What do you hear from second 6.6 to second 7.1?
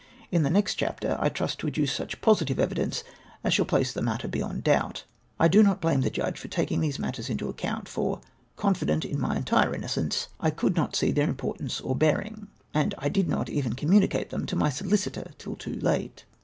these